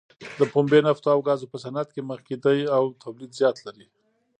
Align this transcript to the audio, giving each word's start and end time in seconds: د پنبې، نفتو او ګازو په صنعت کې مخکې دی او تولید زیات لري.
د 0.39 0.41
پنبې، 0.53 0.79
نفتو 0.87 1.07
او 1.15 1.19
ګازو 1.27 1.51
په 1.51 1.57
صنعت 1.63 1.89
کې 1.95 2.01
مخکې 2.11 2.35
دی 2.45 2.59
او 2.77 2.83
تولید 3.03 3.31
زیات 3.39 3.57
لري. 3.65 3.87